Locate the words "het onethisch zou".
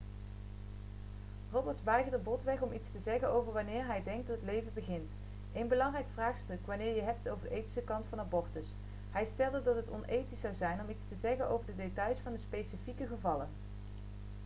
9.75-10.53